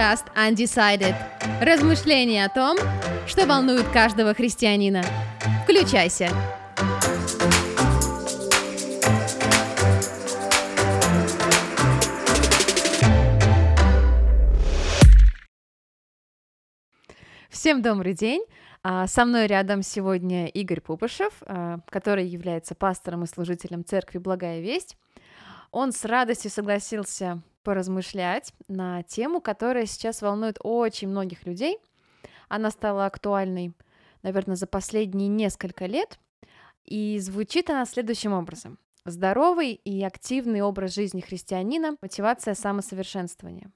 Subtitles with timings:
[0.00, 1.14] подкаст Undecided.
[1.60, 2.78] Размышления о том,
[3.26, 5.02] что волнует каждого христианина.
[5.64, 6.30] Включайся.
[17.50, 18.42] Всем добрый день.
[18.82, 24.62] А, со мной рядом сегодня Игорь Пупышев, а, который является пастором и служителем церкви «Благая
[24.62, 24.96] весть».
[25.72, 31.78] Он с радостью согласился поразмышлять на тему, которая сейчас волнует очень многих людей.
[32.48, 33.72] Она стала актуальной,
[34.22, 36.18] наверное, за последние несколько лет,
[36.84, 38.78] и звучит она следующим образом.
[39.04, 43.70] Здоровый и активный образ жизни христианина– мотивация самосовершенствования.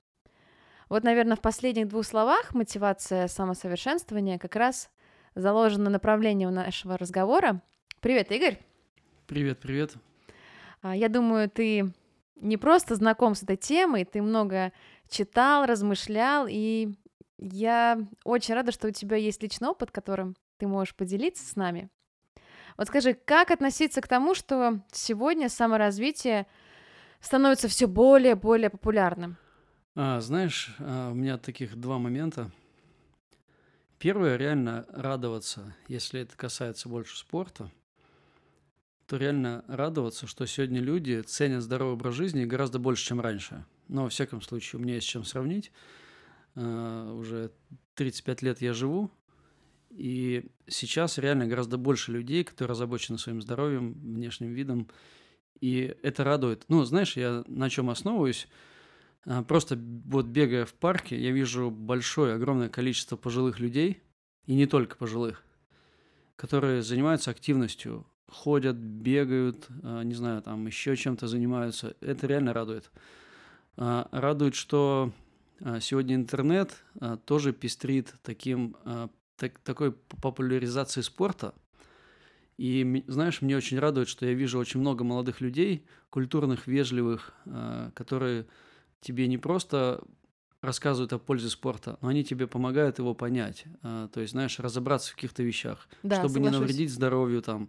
[0.88, 4.90] Вот, наверное, в последних двух словах мотивация самосовершенствования как раз
[5.34, 7.62] заложено направление нашего разговора.
[8.00, 8.58] Привет, Игорь.
[9.26, 9.94] Привет, привет.
[10.82, 11.92] А, я думаю, ты
[12.36, 14.72] не просто знаком с этой темой, ты много
[15.08, 16.94] читал, размышлял, и
[17.38, 21.90] я очень рада, что у тебя есть личный опыт, которым ты можешь поделиться с нами.
[22.76, 26.46] Вот скажи, как относиться к тому, что сегодня саморазвитие
[27.20, 29.36] становится все более и более популярным?
[29.94, 32.50] А, знаешь, а, у меня таких два момента.
[33.98, 37.70] Первое, реально радоваться, если это касается больше спорта,
[39.06, 43.64] то реально радоваться, что сегодня люди ценят здоровый образ жизни гораздо больше, чем раньше.
[43.88, 45.72] Но, во всяком случае, у меня есть чем сравнить.
[46.54, 47.50] Uh, уже
[47.96, 49.10] 35 лет я живу,
[49.90, 54.88] и сейчас реально гораздо больше людей, которые озабочены своим здоровьем, внешним видом,
[55.60, 56.64] и это радует.
[56.68, 58.48] Ну, знаешь, я на чем основываюсь?
[59.24, 64.02] А, просто вот бегая в парке, я вижу большое, огромное количество пожилых людей,
[64.46, 65.44] и не только пожилых,
[66.36, 71.96] которые занимаются активностью, ходят, бегают, а, не знаю, там еще чем-то занимаются.
[72.00, 72.90] Это реально радует.
[73.76, 75.12] А, радует, что
[75.80, 76.82] сегодня интернет
[77.26, 78.76] тоже пестрит таким,
[79.36, 81.54] так, такой популяризацией спорта.
[82.58, 87.34] И, знаешь, мне очень радует, что я вижу очень много молодых людей, культурных, вежливых,
[87.94, 88.46] которые
[89.00, 90.02] тебе не просто
[90.64, 93.64] рассказывают о пользе спорта, но они тебе помогают его понять.
[93.82, 96.54] А, то есть, знаешь, разобраться в каких-то вещах, да, чтобы соглашусь.
[96.54, 97.68] не навредить здоровью, там,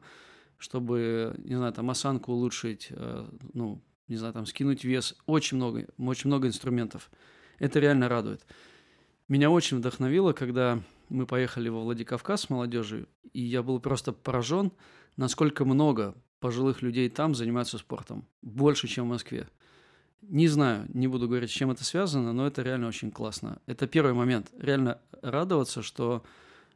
[0.58, 5.16] чтобы, не знаю, там, осанку улучшить, а, ну, не знаю, там, скинуть вес.
[5.26, 7.12] Очень много, очень много инструментов.
[7.60, 8.46] Это реально радует.
[9.28, 14.72] Меня очень вдохновило, когда мы поехали во Владикавказ с молодежью, и я был просто поражен,
[15.18, 18.28] насколько много пожилых людей там занимаются спортом.
[18.42, 19.48] Больше, чем в Москве.
[20.22, 23.62] Не знаю, не буду говорить, с чем это связано, но это реально очень классно.
[23.66, 24.52] Это первый момент.
[24.58, 26.24] Реально радоваться, что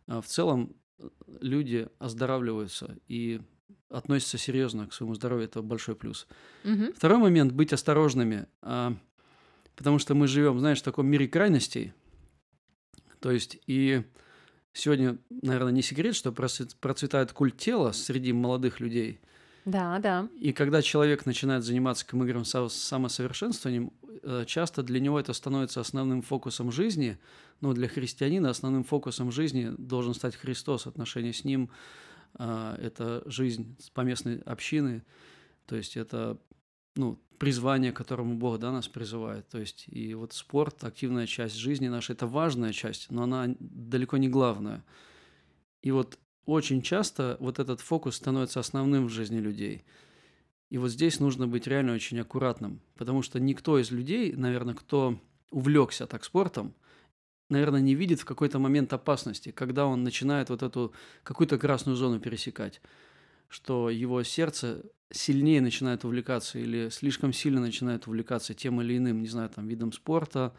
[0.08, 1.08] а, в целом э,
[1.42, 3.42] люди оздоравливаются и
[3.90, 5.46] относятся серьезно к своему здоровью.
[5.46, 6.28] Это большой плюс.
[6.64, 6.94] Угу.
[6.96, 8.96] Второй момент быть осторожными, а,
[9.76, 11.94] потому что мы живем, знаешь, в таком мире крайностей.
[13.20, 14.04] То есть и
[14.74, 19.20] сегодня, наверное, не секрет, что процветает культ тела среди молодых людей.
[19.66, 20.28] Да, да.
[20.40, 23.92] И когда человек начинает заниматься камыгром самосовершенствованием,
[24.24, 27.18] э, часто для него это становится основным фокусом жизни.
[27.62, 31.70] Ну, для христианина основным фокусом жизни должен стать Христос, отношения с Ним.
[32.36, 35.04] А, это жизнь поместной общины.
[35.66, 36.38] То есть это
[36.96, 39.48] ну, призвание, к которому Бог да, нас призывает.
[39.50, 44.18] То есть и вот спорт, активная часть жизни нашей, это важная часть, но она далеко
[44.18, 44.84] не главная.
[45.82, 49.84] И вот очень часто вот этот фокус становится основным в жизни людей.
[50.70, 55.20] И вот здесь нужно быть реально очень аккуратным, потому что никто из людей, наверное, кто
[55.52, 56.74] увлекся так спортом,
[57.50, 60.94] наверное, не видит в какой-то момент опасности, когда он начинает вот эту
[61.24, 62.82] какую-то красную зону пересекать,
[63.50, 69.28] что его сердце сильнее начинает увлекаться или слишком сильно начинает увлекаться тем или иным, не
[69.28, 70.54] знаю, там, видом спорта,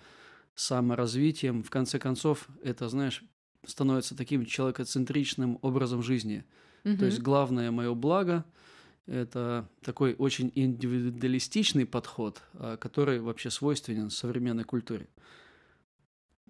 [0.54, 1.62] саморазвитием.
[1.62, 3.22] В конце концов, это, знаешь,
[3.64, 6.44] становится таким человекоцентричным образом жизни.
[6.84, 6.96] Угу.
[6.96, 8.44] То есть главное мое благо–
[9.06, 15.08] это такой очень индивидуалистичный подход, а, который вообще свойственен современной культуре.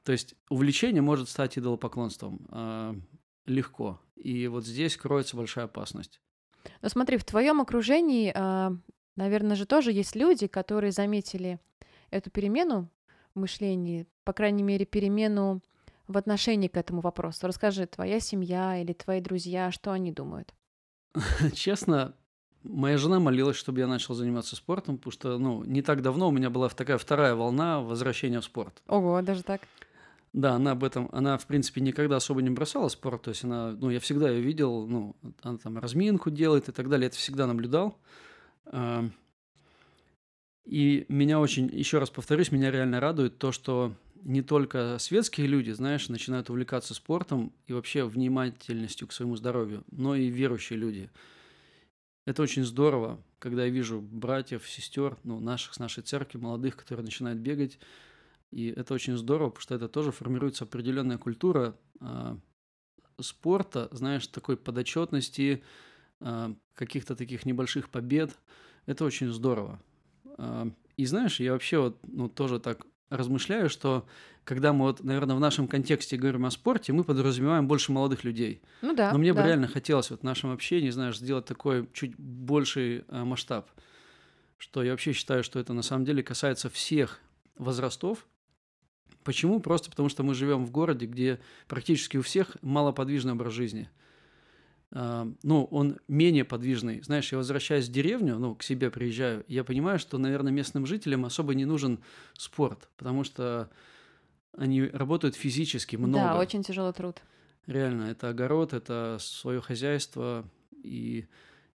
[0.05, 2.95] То есть увлечение может стать идолопоклонством э,
[3.47, 4.01] легко.
[4.17, 6.21] И вот здесь кроется большая опасность.
[6.83, 8.71] Но смотри, в твоем окружении, э,
[9.17, 11.59] наверное же, тоже есть люди, которые заметили
[12.11, 12.89] эту перемену
[13.35, 15.63] в мышлении, по крайней мере, перемену
[16.07, 17.47] в отношении к этому вопросу?
[17.47, 20.55] Расскажи, твоя семья или твои друзья, что они думают?
[21.55, 22.15] Честно,
[22.63, 26.33] моя жена молилась, чтобы я начал заниматься спортом, потому что, ну, не так давно у
[26.33, 28.83] меня была такая вторая волна возвращения в спорт.
[28.87, 29.63] Ого, даже так?
[30.33, 33.73] Да, она об этом, она, в принципе, никогда особо не бросала спорт, то есть она,
[33.73, 37.49] ну, я всегда ее видел, ну, она там разминку делает и так далее, это всегда
[37.49, 37.99] наблюдал.
[40.65, 43.93] И меня очень, еще раз повторюсь, меня реально радует то, что
[44.23, 50.15] не только светские люди, знаешь, начинают увлекаться спортом и вообще внимательностью к своему здоровью, но
[50.15, 51.11] и верующие люди.
[52.25, 57.05] Это очень здорово, когда я вижу братьев, сестер, ну, наших, с нашей церкви, молодых, которые
[57.05, 57.79] начинают бегать.
[58.51, 62.37] И это очень здорово, потому что это тоже формируется определенная культура э,
[63.21, 65.63] спорта, знаешь, такой подотчетности,
[66.21, 68.37] э, каких-то таких небольших побед.
[68.87, 69.81] Это очень здорово.
[70.39, 74.07] Э, и знаешь, я вообще вот, ну, тоже так размышляю, что
[74.45, 78.63] когда мы вот, наверное, в нашем контексте говорим о спорте, мы подразумеваем больше молодых людей.
[78.83, 79.13] Ну да.
[79.13, 79.43] Но мне да.
[79.43, 83.69] бы реально хотелось вот в нашем общении, знаешь, сделать такой чуть больший э, масштаб,
[84.59, 87.21] что я вообще считаю, что это на самом деле касается всех
[87.59, 88.27] возрастов.
[89.25, 89.61] Почему?
[89.61, 93.89] Просто потому что мы живем в городе, где практически у всех малоподвижный образ жизни–
[94.93, 97.01] а, ну, он менее подвижный.
[97.03, 101.25] Знаешь, я возвращаюсь в деревню, ну, к себе приезжаю, я понимаю, что, наверное, местным жителям
[101.25, 102.01] особо не нужен
[102.37, 103.71] спорт, потому что
[104.57, 106.25] они работают физически много.
[106.25, 107.23] Да, очень тяжелый труд.
[107.67, 110.45] Реально, это огород, это свое хозяйство.
[110.83, 111.27] И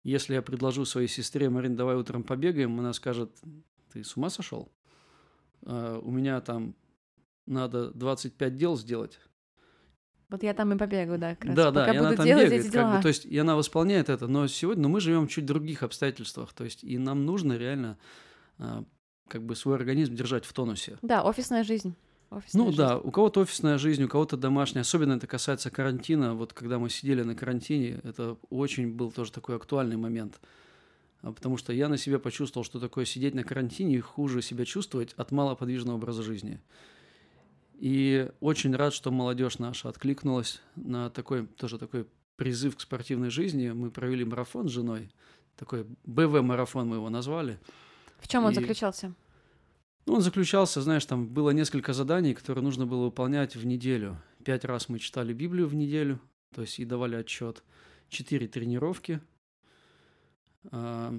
[0.03, 3.31] если я предложу своей сестре, Марин, давай утром побегаем, она скажет,
[3.93, 4.69] ты с ума сошел?
[5.65, 6.75] А, у меня там
[7.45, 9.19] надо 25 дел сделать.
[10.29, 11.55] Вот я там и побегаю, да, как раз.
[11.55, 13.01] Да, да, Пока и буду она там делать бегает, эти как бы, дела.
[13.01, 16.51] то есть и она восполняет это, но сегодня, но мы живем в чуть других обстоятельствах,
[16.53, 17.97] то есть и нам нужно реально
[18.57, 18.83] а,
[19.27, 20.97] как бы свой организм держать в тонусе.
[21.03, 21.95] Да, офисная жизнь.
[22.31, 22.77] Офисная Ну жизнь.
[22.79, 26.33] да, у кого-то офисная жизнь, у кого-то домашняя, особенно это касается карантина.
[26.33, 30.39] Вот когда мы сидели на карантине, это очень был тоже такой актуальный момент.
[31.21, 34.65] А, Потому что я на себе почувствовал, что такое сидеть на карантине и хуже себя
[34.65, 36.59] чувствовать от малоподвижного образа жизни.
[37.77, 42.07] И очень рад, что молодежь наша откликнулась на такой, тоже такой
[42.37, 43.69] призыв к спортивной жизни.
[43.71, 45.11] Мы провели марафон с женой,
[45.57, 47.59] такой БВ-марафон мы его назвали.
[48.19, 49.13] В чем он и- заключался?
[50.05, 54.21] Ну, он заключался, знаешь, там было несколько заданий, которые нужно было выполнять в неделю.
[54.43, 56.19] Пять раз мы читали Библию в неделю,
[56.53, 57.63] то есть и давали отчет.
[58.09, 59.19] Четыре тренировки.
[60.71, 61.13] А,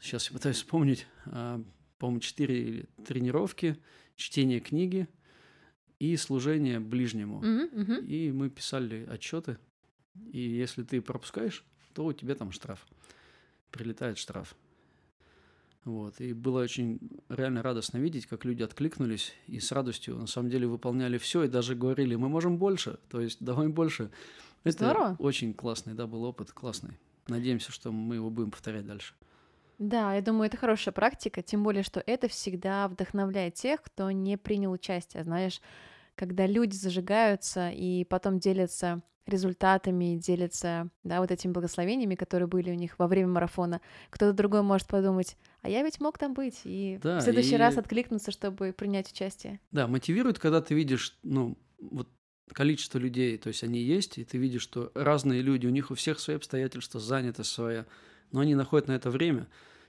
[0.00, 1.06] Сейчас я пытаюсь вспомнить.
[1.26, 1.62] А,
[1.98, 3.76] По-моему, четыре тренировки,
[4.16, 5.08] чтение книги
[5.98, 7.38] и служение ближнему.
[7.38, 8.06] Мгм, мгм.
[8.06, 9.58] И мы писали отчеты.
[10.32, 11.64] И если ты пропускаешь,
[11.94, 12.86] то у тебя там штраф.
[13.70, 14.54] Прилетает штраф.
[15.84, 16.20] Вот.
[16.20, 20.66] И было очень реально радостно видеть, как люди откликнулись и с радостью на самом деле
[20.66, 24.10] выполняли все и даже говорили, мы можем больше, то есть давай больше.
[24.64, 25.16] Это Здорово.
[25.18, 26.98] очень классный, да, был опыт, классный.
[27.26, 29.14] Надеемся, что мы его будем повторять дальше.
[29.78, 34.36] Да, я думаю, это хорошая практика, тем более, что это всегда вдохновляет тех, кто не
[34.36, 35.22] принял участие.
[35.22, 35.60] Знаешь,
[36.16, 42.74] когда люди зажигаются и потом делятся результатами, делятся, да, вот этими благословениями, которые были у
[42.74, 43.80] них во время марафона,
[44.10, 47.58] кто-то другой может подумать, а я ведь мог там быть, и Да, в следующий и-
[47.58, 49.60] раз откликнуться, чтобы принять участие.
[49.70, 52.08] Да, мотивирует, когда ты видишь, ну, вот
[52.54, 55.94] количество людей, то есть они есть, и ты видишь, что разные люди, у них у
[55.94, 57.84] всех свои обстоятельства, занятость своя,
[58.32, 59.46] но они находят на это время.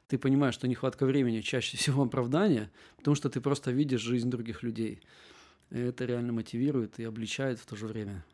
[0.09, 4.63] Ты понимаешь, что нехватка времени чаще всего оправдание, потому что ты просто видишь жизнь других
[4.63, 5.01] людей.
[5.69, 8.25] И это реально мотивирует и обличает в то же время.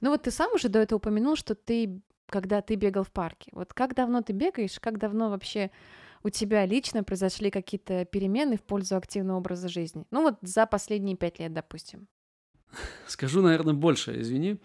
[0.00, 3.50] Ну вот ты сам уже до этого упомянул, что ты, когда ты бегал в парке,
[3.52, 5.70] вот как давно ты бегаешь, как давно вообще
[6.24, 10.06] у тебя лично произошли какие-то перемены в пользу активного образа жизни?
[10.10, 12.08] Ну вот за последние пять лет, допустим.
[13.06, 14.56] Скажу, наверное, больше, извини.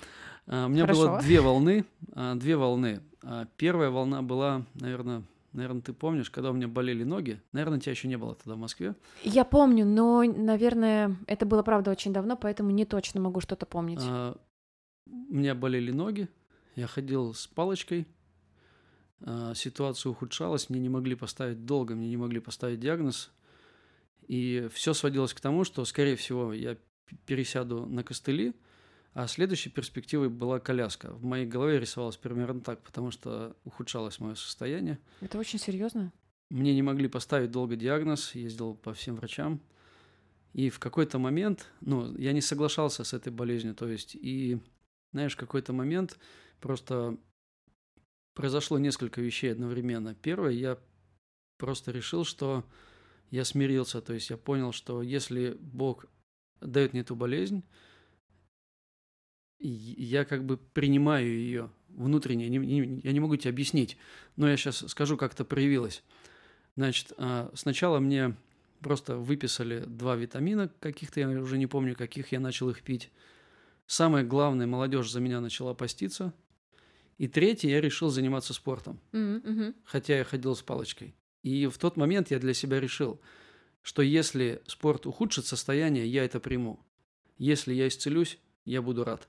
[0.45, 1.27] А, У меня было Хорошо.
[1.27, 1.85] две волны.
[2.13, 3.01] а, Две волны.
[3.21, 5.23] А, Первая волна была, наверное,
[5.57, 7.41] наверное, ты помнишь, когда у меня болели ноги.
[7.51, 8.95] Наверное, тебя еще не было тогда в Москве.
[9.23, 13.99] Я помню, но, наверное, это было, правда, очень давно, поэтому не точно могу что-то помнить.
[14.01, 14.37] А,
[15.07, 16.29] У меня болели ноги,
[16.75, 18.07] я ходил с палочкой,
[19.21, 23.31] а, ситуация ухудшалась, мне не могли поставить долго, мне не могли поставить диагноз.
[24.27, 26.77] И все сводилось к тому, что, скорее всего, я
[27.25, 28.53] пересяду на костыли,
[29.17, 31.11] а следующей перспективой была коляска.
[31.11, 34.99] В моей голове рисовалось примерно так, потому что ухудшалось мое состояние.
[35.21, 36.13] Это очень серьезно.
[36.51, 39.59] Мне не могли поставить долго диагноз, ездил по всем врачам.
[40.53, 44.59] И в какой-то момент, ну, я не соглашался с этой болезнью, то есть, и,
[45.13, 46.19] знаешь, в какой-то момент
[46.59, 47.17] просто
[48.35, 50.13] произошло несколько вещей одновременно.
[50.13, 50.77] Первое, я
[51.57, 52.63] просто решил, что
[53.31, 56.05] я смирился, то есть я понял, что если Бог
[56.61, 57.63] дает мне эту болезнь,
[59.59, 63.97] я как бы принимаю ее внутренне, не- не- я не могу тебе объяснить,
[64.35, 66.03] но я сейчас скажу, как это проявилось.
[66.75, 68.35] Значит, а, сначала мне
[68.81, 73.09] просто выписали два витамина каких-то, я уже не помню, каких я начал их пить.
[73.87, 76.33] Самое главное, молодежь за меня начала поститься.
[77.17, 79.73] И третье, я решил заниматься спортом, мгм.
[79.85, 81.15] хотя я ходил с палочкой.
[81.41, 83.19] И в тот момент я для себя решил,
[83.81, 86.79] что если спорт ухудшит состояние, я это приму.
[87.39, 89.27] Если я исцелюсь, я буду рад.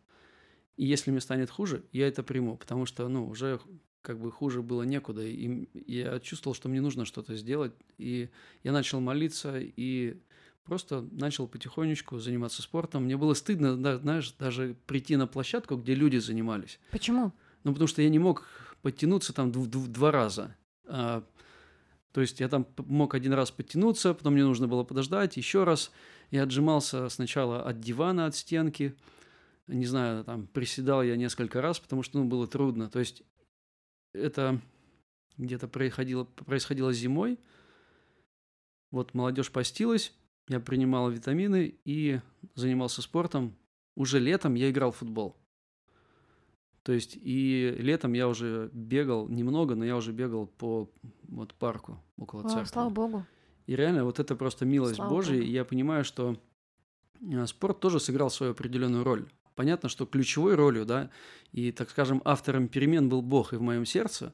[0.78, 3.60] И если мне станет хуже, я это приму, потому что, ну, уже
[4.00, 8.30] как бы хуже было некуда, и я чувствовал, что мне нужно что-то сделать, и
[8.62, 10.16] я начал молиться, и
[10.62, 13.04] просто начал потихонечку заниматься спортом.
[13.04, 16.78] Мне было стыдно, да, знаешь, даже прийти на площадку, где люди занимались.
[16.92, 17.32] Почему?
[17.64, 18.46] Ну, потому что я не мог
[18.80, 20.54] подтянуться там в, в, два раза.
[20.86, 21.24] А,
[22.12, 25.90] то есть я там мог один раз подтянуться, потом мне нужно было подождать еще раз.
[26.30, 28.94] Я отжимался сначала от дивана, от стенки.
[29.68, 32.88] Не знаю, там приседал я несколько раз, потому что ну, было трудно.
[32.88, 33.22] То есть
[34.12, 34.60] это
[35.36, 37.38] где-то происходило, происходило зимой.
[38.90, 40.14] Вот молодежь постилась,
[40.48, 42.20] я принимал витамины и
[42.54, 43.54] занимался спортом.
[43.94, 45.36] Уже летом я играл в футбол.
[46.82, 50.90] То есть и летом я уже бегал немного, но я уже бегал по
[51.24, 52.68] вот парку около О, церкви.
[52.72, 53.26] Слава Богу.
[53.66, 55.34] И реально вот это просто милость Слава Божья.
[55.34, 55.44] Богу.
[55.44, 56.40] И я понимаю, что
[57.20, 59.28] а, спорт тоже сыграл свою определенную роль.
[59.58, 61.10] Понятно, что ключевой ролью, да,
[61.50, 64.32] и, так скажем, автором перемен был Бог и в моем сердце,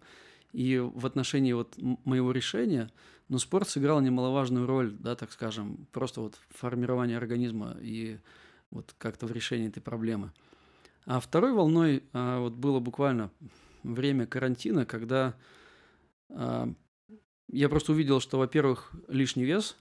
[0.53, 2.91] и в отношении вот моего решения,
[3.31, 8.19] но спорт сыграл немаловажную роль, да, так скажем, просто вот в формировании организма и
[8.71, 10.31] вот как-то в решении этой проблемы.
[11.07, 13.31] А второй волной а, вот было буквально
[13.83, 15.35] время карантина, когда
[16.29, 16.69] а,
[17.49, 19.79] я просто увидел, что, во-первых, лишний вес,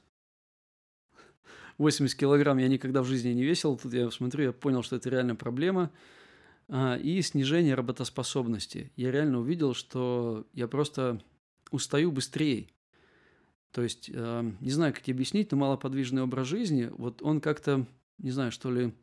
[1.77, 5.09] 80 килограмм я никогда в жизни не весил, тут я смотрю, я понял, что это
[5.09, 5.91] реально проблема,
[6.69, 8.91] а, и снижение работоспособности.
[8.95, 11.21] Я реально увидел, что я просто
[11.71, 12.67] устаю быстрее.
[13.71, 17.85] То есть, а, не знаю, как тебе объяснить, но малоподвижный образ жизни, вот он как-то,
[18.19, 18.93] не знаю, что ли,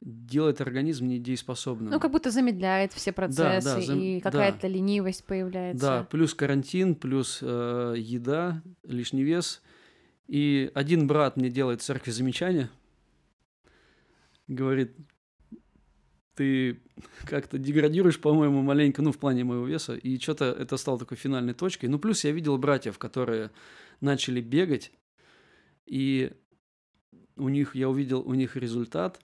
[0.00, 1.90] делает организм недееспособным.
[1.92, 4.30] Ну, как будто замедляет все процессы, да, зам- и да.
[4.30, 5.86] какая-то ленивость появляется.
[5.86, 9.62] Да, плюс карантин, плюс э, еда, лишний вес.
[10.28, 12.68] И один брат мне делает в церкви замечание.
[14.48, 14.96] Говорит,
[16.34, 16.80] ты
[17.24, 19.94] как-то деградируешь, по-моему, маленько, ну, в плане моего веса.
[19.96, 21.86] И что-то это стало такой финальной точкой.
[21.86, 23.50] Ну, плюс я видел братьев, которые
[24.00, 24.92] начали бегать.
[25.86, 26.32] И
[27.36, 29.20] у них, я увидел у них результат.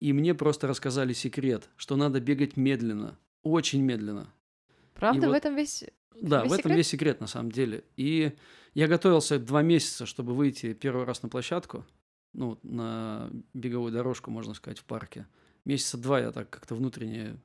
[0.00, 4.32] И мне просто рассказали секрет, что надо бегать медленно, очень медленно.
[4.94, 5.84] Правда, И в вот- этом весь...
[6.20, 6.76] Да, в этом секрет?
[6.76, 7.84] весь секрет на самом деле.
[7.96, 8.32] И
[8.74, 11.84] я готовился два месяца, чтобы выйти первый раз на площадку,
[12.32, 15.26] ну, на беговую дорожку, можно сказать, в парке.
[15.64, 17.36] Месяца два я так как-то внутренне...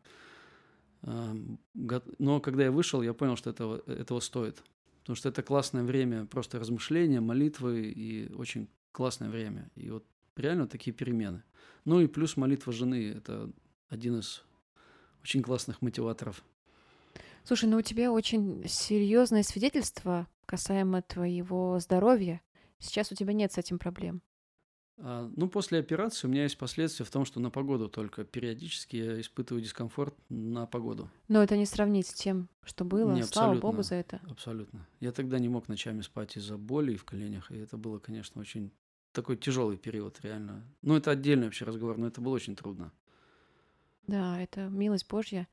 [1.04, 1.36] э,
[1.74, 4.64] го- Но когда я вышел, я понял, что этого, этого стоит.
[5.02, 9.70] Потому что это классное время просто размышления, молитвы и очень классное время.
[9.76, 10.06] И вот
[10.36, 11.44] реально такие перемены.
[11.86, 13.50] Ну и плюс молитва жены– это
[13.90, 14.44] один из
[15.24, 16.44] очень классных мотиваторов.
[17.48, 22.42] Слушай, ну у тебя очень серьезное свидетельство касаемо твоего здоровья.
[22.78, 24.22] Сейчас у тебя нет с этим проблем.
[24.98, 28.98] А, Ну, после операции у меня есть последствия в том, что на погоду только периодически
[28.98, 31.10] я испытываю дискомфорт на погоду.
[31.30, 33.14] Но это не сравнить с тем, что было.
[33.14, 33.58] Не, Слава.
[33.58, 34.20] Богу за это.
[34.30, 34.86] Абсолютно.
[35.00, 38.74] Я тогда не мог ночами спать из-за боли в коленях, и это было, конечно, очень
[39.14, 40.66] такой тяжелый период, реально.
[40.82, 42.92] Ну, это отдельный вообще разговор, но это было очень трудно.
[44.08, 45.48] Да, это милость Божья.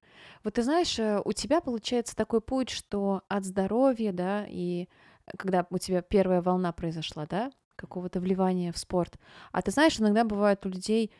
[0.44, 4.88] Вот ты знаешь, э, у тебя получается такой путь, что от здоровья, да, и
[5.36, 9.18] когда у тебя первая волна произошла, да, какого-то вливания в спорт.
[9.50, 11.10] А ты знаешь, иногда бывает у людей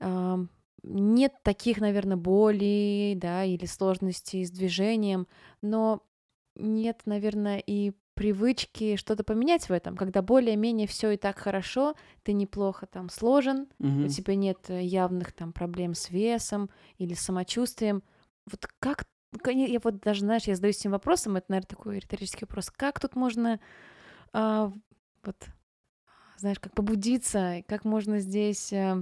[0.00, 0.48] ам,
[0.82, 5.26] нет таких, наверное, болей, да, или сложностей с движением,
[5.60, 6.02] но
[6.54, 11.94] нет, наверное, и привычки что-то поменять в этом, когда более-менее все и так хорошо,
[12.24, 14.06] ты неплохо там сложен, Мгм.
[14.06, 18.02] у тебя нет э, явных там проблем с весом или с самочувствием.
[18.50, 19.04] Вот как,
[19.40, 22.98] ка- я вот даже, знаешь, я задаюсь этим вопросом, это, наверное, такой риторический вопрос, как
[22.98, 23.60] тут можно,
[24.32, 24.72] а,
[25.22, 25.36] вот,
[26.38, 28.96] знаешь, как побудиться, как можно здесь э,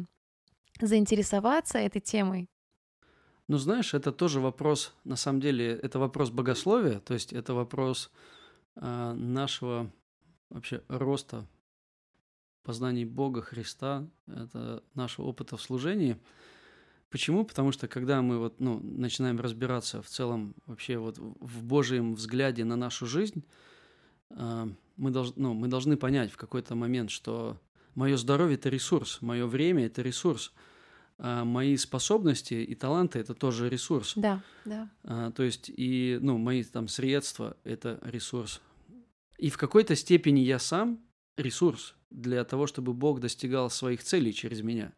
[0.83, 2.51] заинтересоваться этой темой?
[3.49, 8.11] Ну, знаешь, это тоже вопрос, на самом деле, это вопрос богословия, то есть это вопрос
[8.11, 8.17] а,
[8.77, 9.91] нашего
[10.51, 11.47] вообще роста
[12.63, 16.19] познаний Бога, Христа, это нашего опыта в служении.
[17.11, 17.45] Почему?
[17.45, 22.65] Потому что когда мы вот, ну, начинаем разбираться в целом вообще вот в Божьем взгляде
[22.65, 23.45] на нашу жизнь,
[24.31, 27.57] а, мы, долж, ну, мы должны понять в какой-то момент, что
[27.95, 30.53] мое здоровье– это ресурс, мое время– это ресурс,
[31.19, 34.13] а мои способности и таланты– это тоже ресурс.
[34.17, 34.91] Да, да.
[35.05, 38.61] А, то есть и, ну, мои там средства– это ресурс.
[39.39, 41.01] И в какой-то степени я сам
[41.37, 44.93] ресурс для того, чтобы Бог достигал своих целей через меня.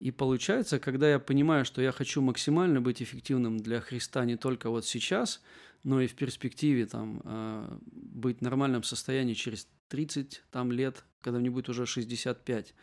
[0.00, 4.70] И получается, когда я понимаю, что я хочу максимально быть эффективным для Христа не только
[4.70, 5.42] вот сейчас,
[5.82, 11.40] но и в перспективе там а, быть в нормальном состоянии через 30 там лет, когда
[11.40, 12.74] мне будет уже 65.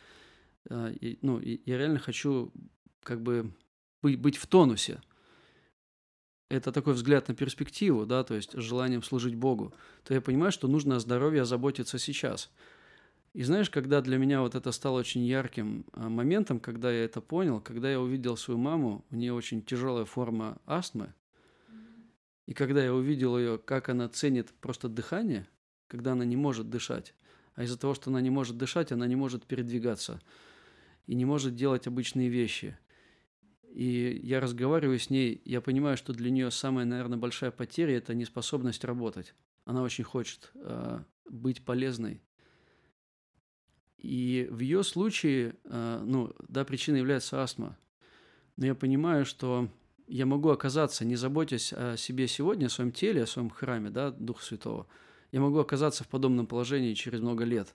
[0.68, 0.92] А,
[1.22, 2.52] ну, я реально хочу
[3.02, 3.52] как бы
[4.02, 5.00] быть, в тонусе.
[6.48, 9.74] Это такой взгляд на перспективу, да, то есть желанием служить Богу.
[10.04, 12.50] То я понимаю, что нужно о здоровье заботиться сейчас.
[13.32, 17.20] И знаешь, когда для меня вот это стало очень ярким а, моментом, когда я это
[17.20, 21.12] понял, когда я увидел свою маму, у нее очень тяжелая форма астмы,
[22.46, 25.48] и когда я увидел ее, как она ценит просто дыхание,
[25.88, 27.12] когда она не может дышать,
[27.56, 30.20] а из-за того, что она не может дышать, она не может передвигаться
[31.06, 32.76] и не может делать обычные вещи.
[33.72, 38.14] И я разговариваю с ней, я понимаю, что для нее самая, наверное, большая потеря– это
[38.14, 39.34] неспособность работать.
[39.64, 42.22] Она очень хочет э, быть полезной.
[43.98, 47.76] И в ее случае, э, ну, да, причиной является астма.
[48.56, 49.68] Но я понимаю, что
[50.06, 54.10] я могу оказаться, не заботясь о себе сегодня, о своем теле, о своем храме, да,
[54.10, 54.86] Духа Святого,
[55.32, 57.74] я могу оказаться в подобном положении через много лет.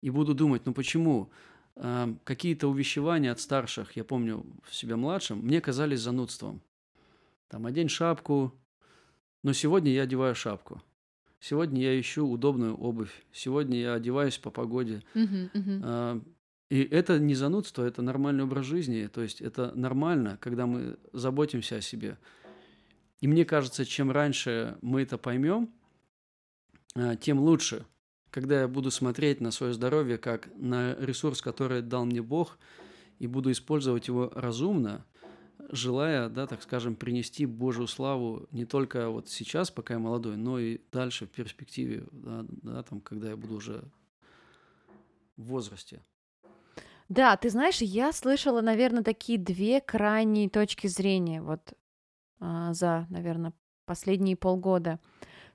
[0.00, 1.30] И буду думать, ну почему?
[1.76, 6.62] Э, какие-то увещевания от старших, я помню в себя младшим, мне казались занудством.
[7.48, 8.52] Там, одень шапку,
[9.42, 10.82] но сегодня я одеваю шапку.
[11.40, 13.12] Сегодня я ищу удобную обувь.
[13.30, 15.02] Сегодня я одеваюсь по погоде.
[15.12, 15.50] Мгм.
[15.84, 16.20] А,
[16.70, 19.06] и это не занудство, это нормальный образ жизни.
[19.08, 22.16] То есть это нормально, когда мы заботимся о себе.
[23.20, 25.70] И мне кажется, чем раньше мы это поймем,
[26.94, 27.84] а, тем лучше.
[28.34, 32.58] Когда я буду смотреть на свое здоровье как на ресурс, который дал мне Бог,
[33.20, 35.06] и буду использовать его разумно,
[35.70, 40.58] желая, да, так скажем, принести Божью славу не только вот сейчас, пока я молодой, но
[40.58, 43.84] и дальше в перспективе, да, да, там, когда я буду уже
[45.36, 46.02] в возрасте.
[47.08, 51.74] Да, ты знаешь, я слышала, наверное, такие две крайние точки зрения вот
[52.40, 53.52] а, за, наверное,
[53.86, 54.98] последние полгода,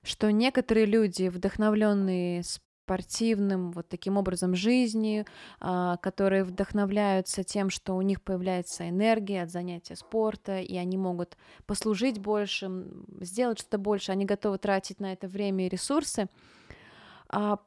[0.02, 2.42] что некоторые люди, вдохновленные
[2.84, 5.24] спортивным вот таким образом жизни,
[5.60, 11.36] а, которые вдохновляются тем, что у них появляется энергия от занятия спорта, и они могут
[11.66, 12.70] послужить больше,
[13.20, 16.28] сделать что-то больше, они готовы тратить на это время и ресурсы.
[17.28, 17.58] А,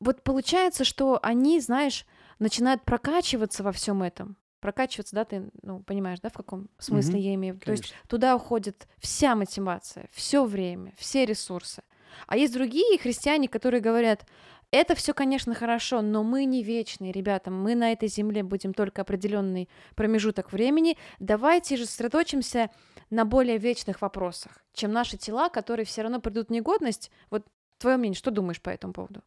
[0.00, 2.06] вот получается, что они, знаешь,
[2.38, 4.36] начинают прокачиваться во всем этом.
[4.60, 7.22] Прокачиваться, да, ты, ну, понимаешь, да, в каком смысле Мгм.
[7.22, 7.66] я имею в виду?
[7.66, 11.82] То есть туда уходит вся мотивация, все время, все ресурсы.
[12.26, 14.26] А есть другие христиане, которые говорят,
[14.70, 19.02] это все, конечно, хорошо, но мы не вечные, ребята, мы на этой земле будем только
[19.02, 20.96] определенный промежуток времени.
[21.18, 22.70] Давайте же сосредоточимся
[23.10, 27.10] на более вечных вопросах, чем наши тела, которые все равно придут в негодность.
[27.30, 27.46] Вот
[27.78, 29.22] твое мнение, что думаешь по этому поводу?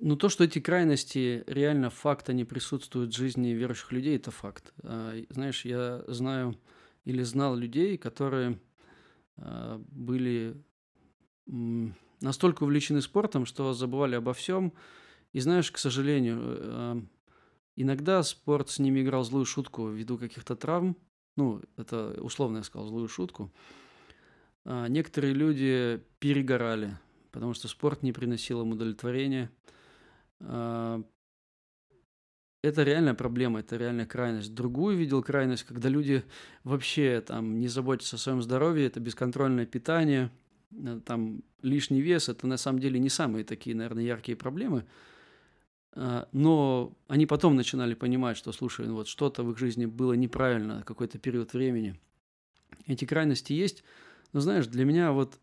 [0.00, 4.72] Ну, то, что эти крайности реально факта не присутствуют в жизни верующих людей, это факт.
[4.82, 6.58] А, Знаешь, я знаю
[7.04, 8.58] или знал людей, которые
[9.36, 10.56] а, были
[12.24, 14.72] настолько увлечены спортом, что забывали обо всем.
[15.32, 17.02] И знаешь, к сожалению, э,
[17.76, 20.96] иногда спорт с ними играл злую шутку ввиду каких-то травм.
[21.36, 23.52] Ну, это условно я сказал, злую шутку.
[24.64, 26.96] А, Некоторые люди перегорали,
[27.32, 29.50] потому что спорт не приносил им удовлетворения.
[30.40, 31.02] А,
[32.62, 34.54] Это реальная проблема, это реальная крайность.
[34.54, 36.24] Другую видел крайность, когда люди
[36.62, 40.30] вообще там не заботятся о своем здоровье, это бесконтрольное питание,
[40.70, 44.84] э, там лишний вес, это на самом деле не самые такие, наверное, яркие проблемы.
[45.92, 50.12] А, Но они потом начинали понимать, что, слушай, ну вот что-то в их жизни было
[50.12, 51.98] неправильно какой-то период времени.
[52.86, 53.84] Эти крайности есть.
[54.32, 55.38] Но знаешь, для меня вот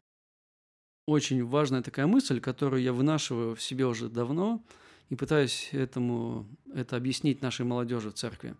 [1.08, 4.64] очень важная такая мысль, которую я вынашиваю в себе уже давно
[5.10, 8.56] и пытаюсь этому это объяснить нашей молодежи в церкви,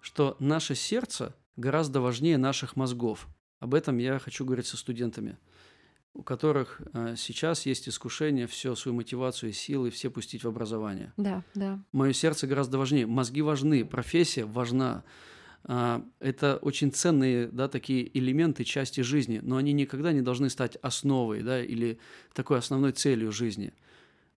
[0.00, 3.26] что наше сердце гораздо важнее наших мозгов.
[3.60, 5.38] Об этом я хочу говорить со студентами,
[6.14, 11.12] у которых э, сейчас есть искушение всю свою мотивацию и силы все пустить в образование.
[11.16, 11.80] Да, да.
[11.92, 13.06] Мое сердце гораздо важнее.
[13.06, 15.02] Мозги важны, профессия важна.
[15.64, 20.76] А, Это очень ценные, да, такие элементы части жизни, но они никогда не должны стать
[20.76, 21.98] основой, да, или
[22.32, 23.72] такой основной целью жизни.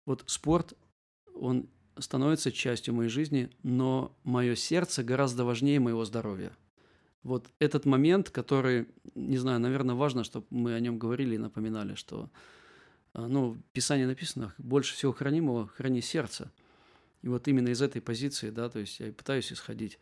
[0.06, 0.74] Вот спорт,
[1.34, 6.52] он становится частью моей жизни, но мое сердце гораздо важнее моего здоровья.
[7.26, 8.86] Вот этот момент, который,
[9.16, 12.30] не знаю, наверное, важно, чтобы мы о нем говорили и напоминали, что,
[13.14, 16.52] а, ну, в Писании написано, больше всего хранимого храни сердце.
[17.22, 19.98] И вот именно из этой позиции, да, то есть я и пытаюсь исходить.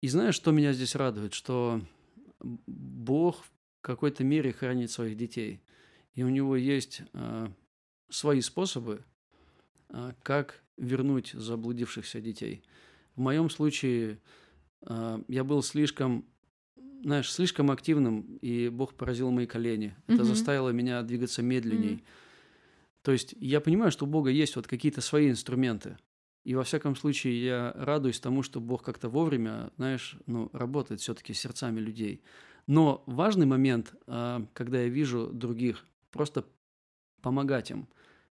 [0.00, 1.32] И знаешь, что меня здесь радует?
[1.32, 1.80] Что
[2.40, 5.60] Бог в какой-то мере хранит своих детей.
[6.14, 7.52] И у него есть а,
[8.08, 9.04] свои способы,
[9.90, 12.64] а, как вернуть заблудившихся детей.
[13.14, 14.18] В моем случае
[14.82, 16.24] я был слишком,
[17.02, 19.96] знаешь, слишком активным, и Бог поразил мои колени.
[20.06, 20.24] Это Мгм.
[20.24, 21.94] заставило меня двигаться медленней.
[21.94, 22.02] Мгм.
[23.02, 25.96] То есть я понимаю, что у Бога есть вот какие-то свои инструменты.
[26.44, 31.34] И во всяком случае я радуюсь тому, что Бог как-то вовремя, знаешь, ну, работает все-таки
[31.34, 32.22] сердцами людей.
[32.66, 36.44] Но важный момент, а, когда я вижу других, просто
[37.20, 37.88] помогать им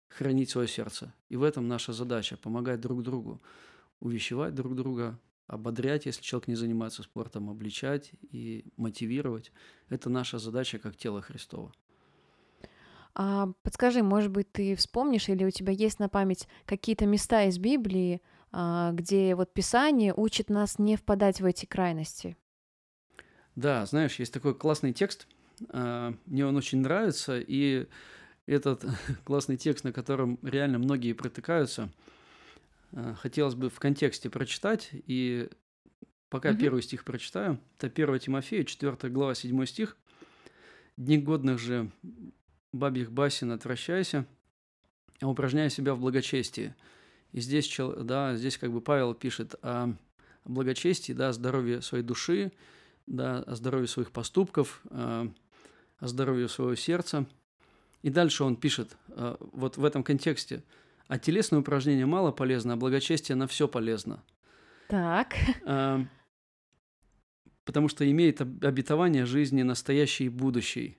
[0.08, 1.14] хранить свое сердце.
[1.28, 3.40] И в этом наша задача– помогать друг другу,
[4.00, 5.18] увещевать друг друга,
[5.50, 9.52] ободрять, если человек не занимается спортом, обличать и мотивировать.
[9.88, 11.72] Это наша задача как тело Христова.
[13.14, 17.58] А, подскажи, может быть, ты вспомнишь или у тебя есть на память какие-то места из
[17.58, 22.36] Библии, а, где вот Писание учит нас не впадать в эти крайности?
[23.56, 25.26] Да, знаешь, есть такой классный текст,
[25.70, 27.88] а, мне он очень нравится, и
[28.46, 28.84] этот
[29.24, 31.90] классный текст, на котором реально многие протыкаются,
[33.20, 35.48] хотелось бы в контексте прочитать, и
[36.28, 36.58] пока угу.
[36.58, 39.96] первый стих прочитаю, это 1 Тимофея, 4 глава, 7 стих.
[40.96, 41.90] «Дни годных же
[42.72, 44.26] бабьих басен отвращайся,
[45.20, 46.74] а упражняя себя в благочестии».
[47.32, 49.94] И здесь, да, здесь как бы Павел пишет о
[50.44, 52.52] благочестии, да, о здоровье своей души,
[53.06, 55.30] да, о здоровье своих поступков, а,
[55.98, 57.26] о здоровье своего сердца.
[58.02, 60.62] И дальше он пишет, а, вот в этом контексте,
[61.10, 64.22] а телесное упражнение мало полезно, а благочестие на все полезно.
[64.88, 65.34] Так.
[65.66, 66.06] А,
[67.64, 70.98] потому что имеет обетование жизни настоящей и будущей.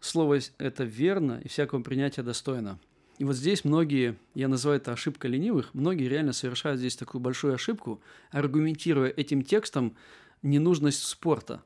[0.00, 2.78] Слово это верно и всякого принятия достойно.
[3.18, 7.54] И вот здесь многие, я называю это ошибка ленивых, многие реально совершают здесь такую большую
[7.54, 9.96] ошибку, аргументируя этим текстом
[10.40, 11.62] ненужность спорта.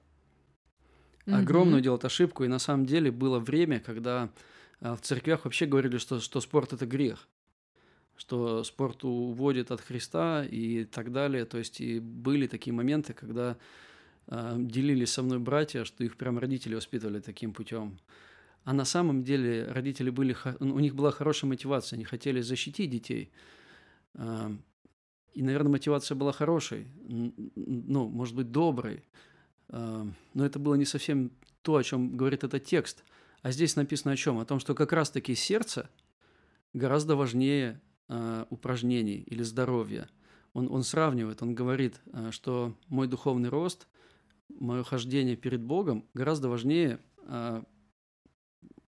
[1.27, 1.35] Mm-hmm.
[1.37, 4.29] Огромную делают ошибку, и на самом деле было время, когда
[4.81, 7.29] в церквях вообще говорили, что, что спорт– это грех,
[8.17, 11.45] что спорт уводит от Христа и так далее.
[11.45, 13.57] То есть и были такие моменты, когда
[14.27, 17.99] э, делились со мной братья, что их прям родители воспитывали таким путем.
[18.65, 23.31] А на самом деле родители были, у них была хорошая мотивация, они хотели защитить детей.
[25.35, 29.05] И, наверное, мотивация была хорошей, ну, может быть, доброй.
[29.69, 31.31] А, но это было не совсем
[31.63, 33.05] то, о чем говорит этот текст.
[33.43, 34.39] А здесь написано о чем?
[34.39, 35.89] О том, что как раз-таки сердце
[36.73, 40.09] гораздо важнее а, упражнений или здоровья.
[40.53, 43.87] Он, он сравнивает, он говорит, а, что мой духовный рост,
[44.49, 47.01] мое хождение перед Богом гораздо важнее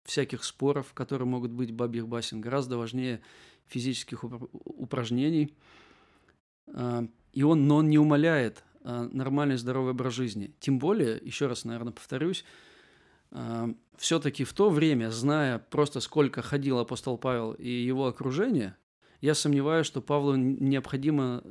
[0.04, 3.20] всяких споров, которые могут быть бабьих басен, гораздо важнее
[3.66, 5.54] физических упражнений–
[7.32, 10.54] и он, но он не умаляет нормальный здоровый образ жизни.
[10.60, 12.44] Тем более, еще раз, наверное, повторюсь,
[13.96, 18.76] все-таки в то время, зная просто сколько ходил апостол Павел и его окружение,
[19.20, 21.42] я сомневаюсь, что Павлу необходимо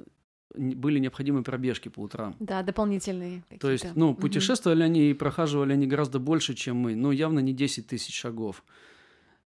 [0.55, 2.35] были необходимы пробежки по утрам.
[2.39, 3.43] Да, дополнительные.
[3.59, 4.85] То есть, ну, путешествовали угу.
[4.85, 8.63] они и прохаживали они гораздо больше, чем мы, но явно не 10 тысяч шагов.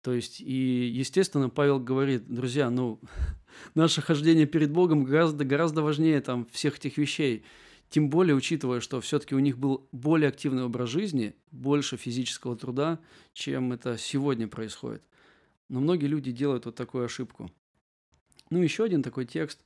[0.02, 3.00] То есть, и, естественно, Павел говорит, друзья, ну,
[3.74, 7.44] наше хождение перед Богом гораздо, гораздо важнее там всех этих вещей.
[7.88, 12.98] Тем более, учитывая, что все-таки у них был более активный образ жизни, больше физического труда,
[13.32, 15.02] чем это сегодня происходит.
[15.68, 17.50] Но многие люди делают вот такую ошибку.
[18.50, 19.60] Ну, еще один такой текст.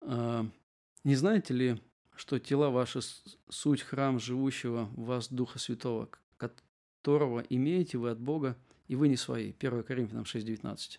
[0.00, 0.46] А,
[1.04, 1.80] Не знаете ли,
[2.16, 3.00] что тела ваши
[3.48, 8.56] суть храм живущего в вас Духа Святого, которого имеете вы от Бога,
[8.88, 9.52] и вы не свои.
[9.58, 10.60] 1 Коринфянам 6.19.
[10.62, 10.98] То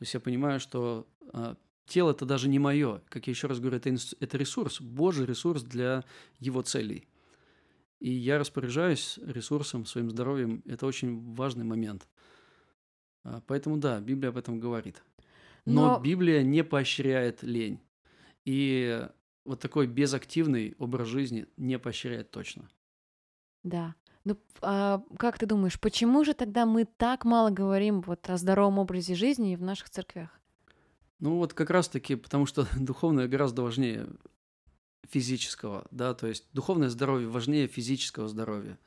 [0.00, 1.56] есть я понимаю, что а,
[1.88, 3.02] тело это даже не мое.
[3.08, 6.04] Как я еще раз говорю, это, это ресурс, Божий ресурс для
[6.38, 7.08] его целей.
[8.00, 10.62] И я распоряжаюсь ресурсом, своим здоровьем.
[10.66, 12.06] Это очень важный момент.
[13.24, 15.02] А, поэтому да, Библия об этом говорит.
[15.64, 17.80] Но, Но Библия не поощряет лень.
[18.44, 19.06] И
[19.44, 22.68] вот такой безактивный образ жизни не поощряет точно.
[23.64, 23.94] Да.
[24.24, 28.78] Ну, а как ты думаешь, почему же тогда мы так мало говорим вот о здоровом
[28.78, 30.37] образе жизни в наших церквях?
[31.20, 34.08] Ну вот как раз-таки потому, что духовное гораздо важнее
[35.08, 38.78] физического, да, то есть духовное здоровье важнее физического здоровья.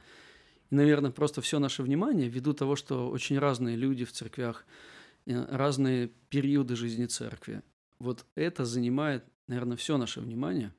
[0.69, 4.65] И, наверное, просто все наше внимание ввиду того, что очень разные люди в церквях,
[5.25, 7.63] э, разные периоды жизни церкви.
[7.99, 10.73] Вот это занимает, наверное, все наше внимание.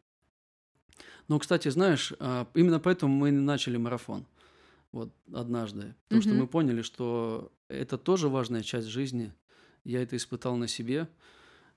[1.29, 4.27] Но, кстати, знаешь, а, именно поэтому мы начали марафон–
[4.93, 5.95] вот однажды.
[6.09, 9.33] Потому что мы поняли, что это тоже важная часть жизни.
[9.85, 11.09] Я это испытал на себе,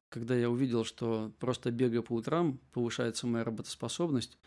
[0.09, 4.37] когда я увидел, что просто бегая по утрам повышается моя работоспособность.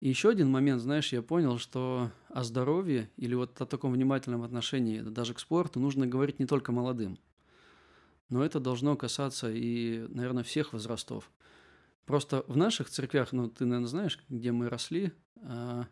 [0.00, 4.42] И еще один момент, знаешь, я понял, что о здоровье или вот о таком внимательном
[4.42, 7.18] отношении даже к спорту нужно говорить не только молодым.
[8.28, 11.30] Но это должно касаться и, наверное, всех возрастов.
[12.06, 15.12] Просто в наших церквях, ну, ты, наверное, знаешь, где мы росли,
[15.42, 15.86] а,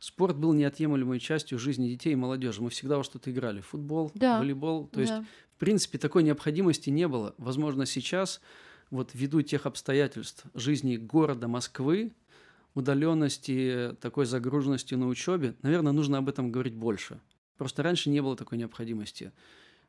[0.00, 2.62] спорт был неотъемлемой частью жизни детей и молодежи.
[2.62, 3.60] Мы всегда во что-то играли.
[3.60, 4.88] Футбол, Да, волейбол.
[4.88, 5.24] То есть, да.
[5.56, 7.34] В принципе, такой необходимости не было.
[7.38, 8.42] Возможно, сейчас,
[8.90, 12.12] вот ввиду тех обстоятельств жизни города Москвы,
[12.74, 17.20] удаленности, такой загруженности на учебе, наверное, нужно об этом говорить больше.
[17.56, 19.32] Просто раньше не было такой необходимости.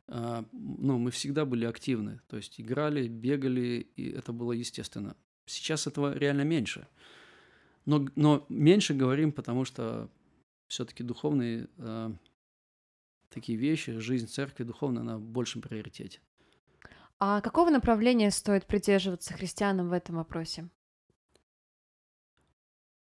[0.08, 5.18] А, Ну, мы всегда были активны, то есть играли, бегали, и это было естественно.
[5.46, 6.88] Сейчас этого реально меньше.
[7.86, 10.10] Но, но меньше говорим, потому что
[10.68, 12.16] все-таки духовные а,
[13.30, 16.20] такие вещи, жизнь церкви духовная, она в большем приоритете.
[17.20, 20.70] А какого направления стоит придерживаться христианам в этом вопросе?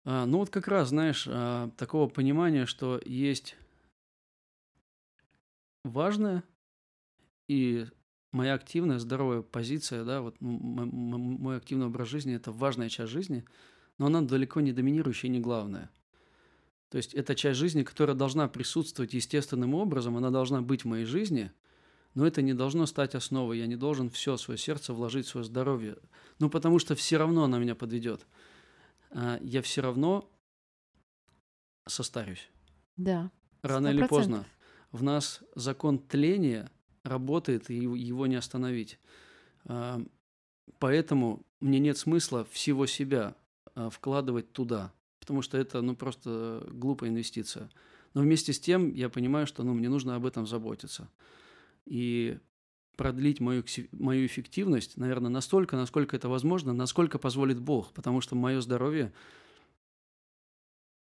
[0.06, 3.56] А, ну вот как раз, знаешь, а, такого понимания, что есть
[5.84, 6.44] важное
[7.48, 7.88] и
[8.32, 13.44] моя активная, здоровая позиция, да, вот мой активный образ жизни– это важная часть жизни,
[13.98, 15.92] но она далеко не доминирующая и не главная.
[16.90, 21.06] То есть это часть жизни, которая должна присутствовать естественным образом, она должна быть в моей
[21.06, 21.52] жизни,
[22.16, 23.60] но это не должно стать основой.
[23.60, 25.98] Я не должен все свое сердце вложить в свое здоровье.
[26.40, 28.26] Ну, потому что все равно она меня подведет.
[29.12, 30.28] А, Я все равно
[31.88, 32.50] состарюсь.
[32.98, 34.46] Да, Рано сто или поздно.
[34.92, 36.72] В нас закон тления
[37.04, 39.00] работает, и его- его не остановить.
[39.66, 40.02] А,
[40.78, 43.36] Поэтому мне нет смысла всего себя
[43.76, 44.94] а, вкладывать туда,
[45.30, 47.70] потому что это ну, просто глупая инвестиция.
[48.16, 51.08] Но вместе с тем я понимаю, что ну, мне нужно об этом заботиться.
[51.86, 52.40] И
[52.98, 58.60] продлить мою, мою эффективность, наверное, настолько, насколько это возможно, насколько позволит Бог, потому что мое
[58.60, 59.14] здоровье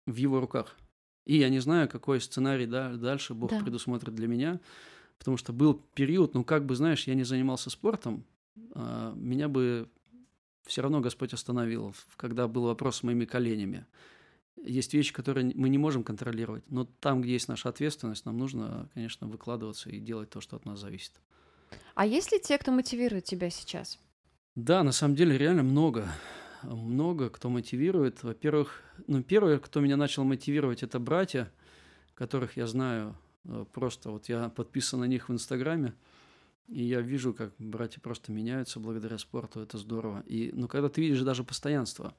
[0.05, 0.77] в Его руках.
[1.25, 3.59] И я не знаю, какой сценарий да, дальше Бог Да.
[3.61, 4.59] предусмотрит для меня,
[5.17, 8.23] потому что был период, ну как бы, знаешь, я не занимался спортом,
[8.75, 9.89] а, меня бы
[10.67, 13.87] все равно Господь остановил, когда был вопрос с моими коленями.
[14.63, 18.89] Есть вещи, которые мы не можем контролировать, но там, где есть наша ответственность, нам нужно,
[18.93, 21.13] конечно, выкладываться и делать то, что от нас зависит.
[21.95, 23.99] А есть ли те, кто мотивирует тебя сейчас?
[24.55, 26.07] Да, на самом деле реально много.
[26.63, 28.23] Много кто мотивирует.
[28.23, 31.51] Во-первых, ну, первое, кто меня начал мотивировать, это братья,
[32.15, 33.15] которых я знаю.
[33.45, 35.93] э, Просто вот я подписан на них в Инстаграме,
[36.67, 39.61] и я вижу, как братья просто меняются благодаря спорту.
[39.61, 40.23] Это здорово.
[40.27, 42.13] И, ну, когда ты видишь даже постоянство,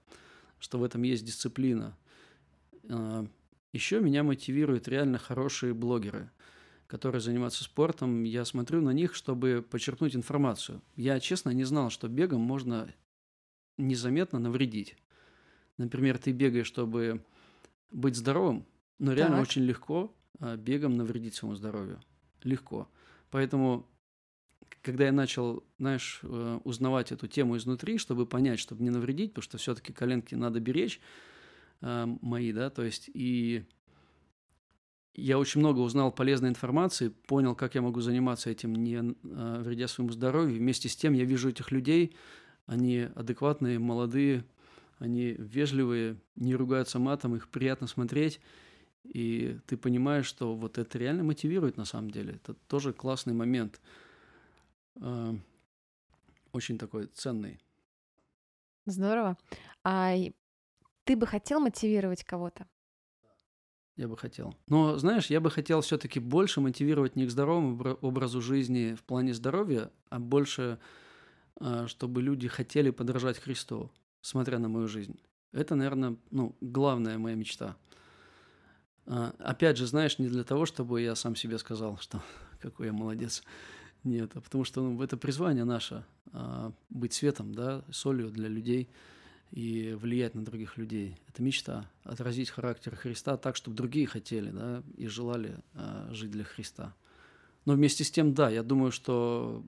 [0.59, 1.96] что в этом есть дисциплина.
[3.72, 6.31] Еще меня мотивируют реально хорошие блогеры,
[6.87, 8.24] которые занимаются спортом.
[8.24, 10.83] Я смотрю на них, чтобы подчеркнуть информацию.
[10.96, 12.92] Я, честно, не знал, что бегом можно
[13.79, 14.96] незаметно навредить.
[15.79, 17.24] Например, ты бегаешь, чтобы
[17.90, 18.66] быть здоровым,
[18.98, 19.48] но реально Так.
[19.48, 22.00] очень легко а, бегом навредить своему здоровью.
[22.42, 22.88] Легко.
[23.31, 23.87] Поэтому,
[24.83, 29.44] когда я начал, знаешь, э, узнавать эту тему изнутри, чтобы понять, чтобы не навредить, потому
[29.44, 31.00] что все-таки коленки надо беречь,
[31.81, 33.64] а, мои, да, то есть и
[35.14, 39.88] я очень много узнал полезной информации, понял, как я могу заниматься этим, не а, вредя
[39.88, 40.59] своему здоровью.
[40.59, 42.14] Вместе с тем я вижу этих людей,
[42.66, 44.45] они адекватные, молодые,
[44.99, 48.40] они вежливые, не ругаются матом, их приятно смотреть.
[49.03, 52.35] И ты понимаешь, что вот это реально мотивирует на самом деле.
[52.35, 53.81] Это тоже классный момент.
[55.01, 55.35] А,
[56.53, 57.59] Очень такой ценный.
[58.87, 59.37] Здорово.
[59.85, 60.14] А
[61.11, 62.68] ты бы хотел мотивировать кого-то?
[63.96, 64.55] Я бы хотел.
[64.68, 69.03] Но, знаешь, я бы хотел все-таки больше мотивировать не к здоровому обра- образу жизни в
[69.03, 70.79] плане здоровья, а больше,
[71.59, 75.18] а, чтобы люди хотели подражать Христу, смотря на мою жизнь.
[75.51, 77.77] Это, наверное, ну, главная моя мечта.
[79.07, 82.23] А, Опять же, знаешь, не для того, чтобы я сам себе сказал, что
[82.61, 83.42] какой я молодец.
[84.05, 88.88] Нет, а потому что ну, это призвание наше а, быть светом, да, солью для людей
[89.50, 91.16] и влиять на других людей.
[91.28, 96.44] Это мечта отразить характер Христа так, чтобы другие хотели, да, и желали а, жить для
[96.44, 96.94] Христа.
[97.64, 99.64] Но вместе с тем, да, я думаю, что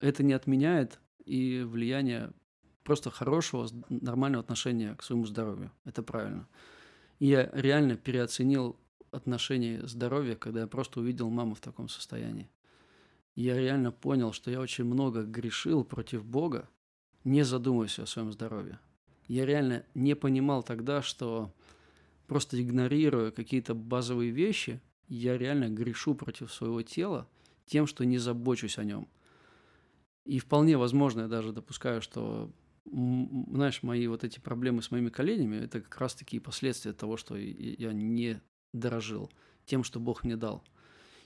[0.00, 2.32] это не отменяет и влияние
[2.84, 5.70] просто хорошего, нормального отношения к своему здоровью.
[5.84, 6.46] Это правильно.
[7.18, 8.76] И я реально переоценил
[9.10, 12.50] отношение здоровья, когда я просто увидел маму в таком состоянии.
[13.34, 16.68] Я реально понял, что я очень много грешил против Бога,
[17.24, 18.78] не задумываясь о своем здоровье.
[19.26, 21.52] Я реально не понимал тогда, что
[22.26, 27.28] просто игнорируя какие-то базовые вещи, я реально грешу против своего тела
[27.66, 29.08] тем, что не забочусь о нем.
[30.24, 32.50] И вполне возможно, я даже допускаю, что,
[32.84, 37.36] знаешь, мои вот эти проблемы с моими коленями, это как раз такие последствия того, что
[37.36, 38.40] я не
[38.72, 39.30] дорожил
[39.66, 40.64] тем, что Бог мне дал.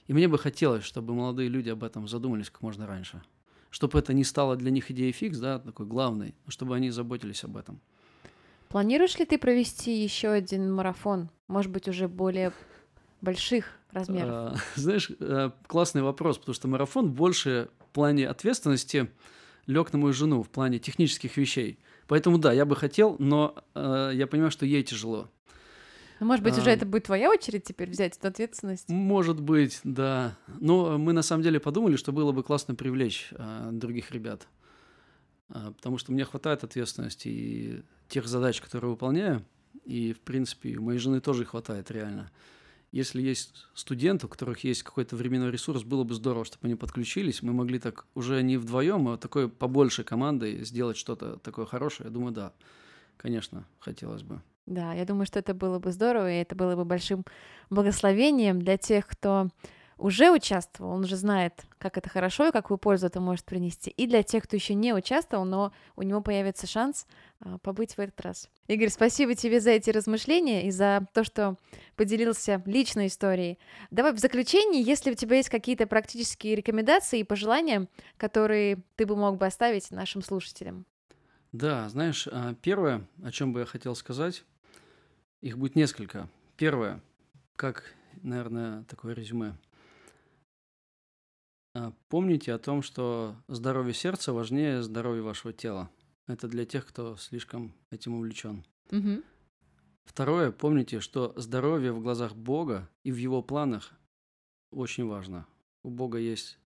[0.07, 3.21] И мне бы хотелось, чтобы молодые люди об этом задумались как можно раньше.
[3.69, 7.43] Чтобы это не стало для них идеей фикс, да, такой главной, но чтобы они заботились
[7.43, 7.79] об этом.
[8.67, 12.53] Планируешь ли ты провести еще один марафон может быть, уже более
[13.21, 14.29] больших размеров?
[14.29, 19.09] А, знаешь, э, классный вопрос, потому что марафон больше в плане ответственности
[19.65, 21.79] лег на мою жену, в плане технических вещей.
[22.07, 25.27] Поэтому да, я бы хотел, но э, я понимаю, что ей тяжело.
[26.19, 26.73] Ну, может быть, уже А.
[26.73, 28.89] это будет твоя очередь теперь взять эту ответственность?
[28.89, 30.37] Может быть, да.
[30.59, 34.47] Но мы на самом деле подумали, что было бы классно привлечь а, других ребят.
[35.49, 39.45] А, потому что мне хватает ответственности и тех задач, которые выполняю.
[39.85, 42.31] И, в принципе, у моей жены тоже хватает реально.
[42.91, 47.43] Если есть студенты, у которых есть какой-то временной ресурс, было бы здорово, чтобы они подключились.
[47.43, 52.07] Мы могли так уже не вдвоем, а такой побольше командой сделать что-то такое хорошее.
[52.07, 52.53] Я думаю, да,
[53.17, 54.41] конечно, хотелось бы.
[54.69, 57.25] Да, я думаю, что это было бы здорово, и это было бы большим
[57.71, 59.47] благословением для тех, кто
[59.97, 63.89] уже участвовал, он уже знает, как это хорошо и какую пользу это может принести.
[63.89, 67.07] И для тех, кто еще не участвовал, но у него появится шанс
[67.39, 68.47] а, побыть в этот раз.
[68.67, 71.57] Игорь, спасибо тебе за эти размышления и за то, что
[71.95, 73.57] поделился личной историей.
[73.89, 79.15] Давай в заключении, если у тебя есть какие-то практические рекомендации и пожелания, которые ты бы
[79.15, 80.85] мог бы оставить нашим слушателям.
[81.51, 84.43] Да, знаешь, а, первое, о чем бы я хотел сказать,
[85.41, 86.29] их будет несколько.
[86.57, 87.01] Первое,
[87.55, 89.55] как, наверное, такое резюме.
[91.75, 95.89] А, Помните о том, что здоровье сердца важнее здоровья вашего тела.
[96.27, 98.63] Это для тех, кто слишком этим увлечен.
[98.91, 99.23] Мгм.
[100.05, 103.93] Второе, помните, что здоровье в глазах Бога и в Его планах
[104.71, 105.45] очень важно.
[105.83, 106.57] У Бога есть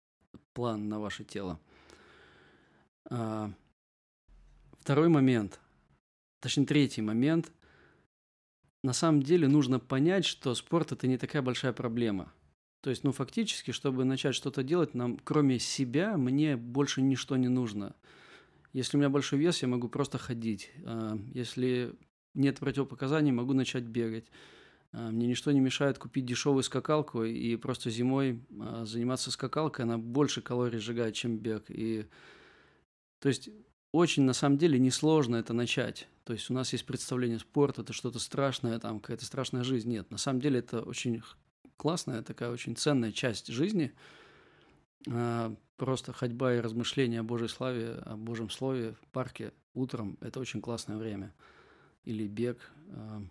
[0.54, 1.60] план на ваше тело.
[3.10, 3.50] А,
[4.80, 5.60] Второй момент,
[6.40, 7.52] точнее третий момент.
[8.82, 12.32] На самом деле нужно понять, что спорт это не такая большая проблема.
[12.80, 17.48] То есть, ну, фактически, чтобы начать что-то делать, нам, кроме себя, мне больше ничто не
[17.48, 17.94] нужно.
[18.72, 20.72] Если у меня большой вес, я могу просто ходить.
[20.84, 21.94] А, Если
[22.34, 24.26] нет противопоказаний, могу начать бегать.
[24.90, 29.84] А, Мне ничто не мешает купить дешевую скакалку и просто зимой а, заниматься скакалкой.
[29.84, 31.66] Она больше калорий сжигает, чем бег.
[31.68, 32.06] И
[33.20, 33.50] то есть
[33.92, 36.08] очень на самом деле несложно это начать.
[36.24, 39.90] То есть у нас есть представление спорт это что-то страшное, там какая-то страшная жизнь.
[39.90, 41.22] Нет, на самом деле это очень
[41.76, 43.92] классная такая очень ценная часть жизни.
[45.08, 50.38] А, Просто ходьба и размышления о Божьей славе, о Божьем слове в парке утром– это
[50.38, 51.34] очень классное время.
[52.04, 52.58] Или бег.
[52.90, 53.22] а.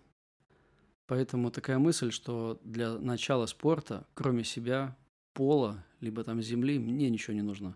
[1.06, 4.94] Поэтому такая мысль, что для начала спорта, кроме себя,
[5.32, 7.74] пола, либо там земли, мне ничего не нужно.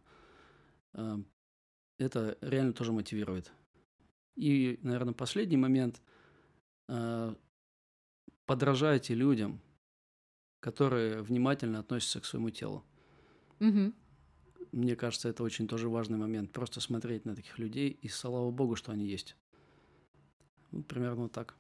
[1.99, 3.53] Это реально тоже мотивирует.
[4.37, 6.03] И, наверное, последний момент.
[6.89, 7.37] а,
[8.45, 9.61] Подражайте людям,
[10.61, 12.85] которые внимательно относятся к своему телу.
[13.59, 13.95] Мгм.
[14.73, 16.53] Мне кажется, это очень тоже важный момент.
[16.53, 19.37] Просто смотреть на таких людей, и слава богу, что они есть.
[20.71, 21.57] Ну, примерно так.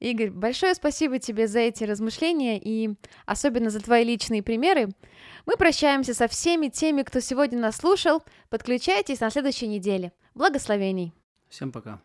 [0.00, 2.90] Игорь, большое спасибо тебе за эти размышления и
[3.26, 4.88] особенно за твои личные примеры.
[5.46, 8.22] Мы прощаемся со всеми теми, кто сегодня нас слушал.
[8.48, 10.12] Подключайтесь на следующей неделе.
[10.34, 11.12] Благословений!
[11.48, 12.00] Всем пока.